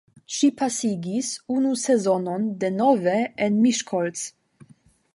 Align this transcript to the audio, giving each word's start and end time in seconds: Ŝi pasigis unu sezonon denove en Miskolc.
Ŝi 0.35 0.47
pasigis 0.61 1.29
unu 1.57 1.75
sezonon 1.83 2.49
denove 2.65 3.17
en 3.49 3.63
Miskolc. 3.67 4.29